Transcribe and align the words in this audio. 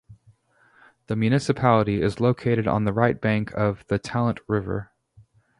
The 1.05 1.15
municipality 1.15 2.01
is 2.01 2.19
located 2.19 2.65
on 2.67 2.85
the 2.85 2.91
right 2.91 3.21
bank 3.21 3.53
of 3.53 3.85
the 3.85 3.99
Talent 3.99 4.39
river. 4.47 4.89